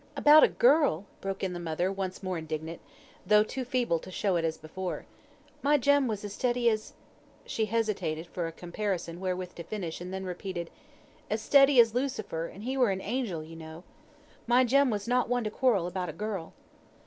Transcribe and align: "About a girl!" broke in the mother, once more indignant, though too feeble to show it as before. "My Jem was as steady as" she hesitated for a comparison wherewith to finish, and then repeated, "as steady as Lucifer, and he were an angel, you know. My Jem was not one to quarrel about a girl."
"About 0.17 0.43
a 0.43 0.47
girl!" 0.47 1.05
broke 1.21 1.43
in 1.43 1.53
the 1.53 1.59
mother, 1.59 1.91
once 1.91 2.23
more 2.23 2.35
indignant, 2.39 2.81
though 3.23 3.43
too 3.43 3.63
feeble 3.63 3.99
to 3.99 4.09
show 4.09 4.35
it 4.35 4.43
as 4.43 4.57
before. 4.57 5.05
"My 5.61 5.77
Jem 5.77 6.07
was 6.07 6.25
as 6.25 6.33
steady 6.33 6.71
as" 6.71 6.93
she 7.45 7.65
hesitated 7.67 8.25
for 8.25 8.47
a 8.47 8.51
comparison 8.51 9.19
wherewith 9.19 9.53
to 9.53 9.63
finish, 9.63 10.01
and 10.01 10.11
then 10.11 10.25
repeated, 10.25 10.71
"as 11.29 11.39
steady 11.39 11.79
as 11.79 11.93
Lucifer, 11.93 12.47
and 12.47 12.63
he 12.63 12.75
were 12.77 12.89
an 12.89 12.99
angel, 13.01 13.43
you 13.43 13.55
know. 13.55 13.83
My 14.47 14.63
Jem 14.63 14.89
was 14.89 15.07
not 15.07 15.29
one 15.29 15.43
to 15.43 15.51
quarrel 15.51 15.85
about 15.85 16.09
a 16.09 16.13
girl." 16.13 16.53